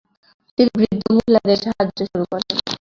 [0.57, 2.57] তিনি বৃদ্ধ মহিলাদের সাহায্য শুরু করেন।